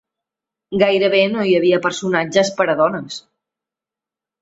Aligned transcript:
Gairebé 0.83 1.19
no 1.35 1.45
hi 1.49 1.53
havia 1.59 1.81
personatges 1.85 2.53
per 2.59 2.71
a 2.75 2.79
dones. 2.83 3.25